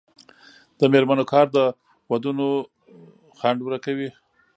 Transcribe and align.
د 0.79 0.81
میرمنو 0.93 1.23
کار 1.31 1.45
د 1.55 1.57
ودونو 2.11 2.47
ځنډ 3.39 3.59
ورکوي. 3.63 4.09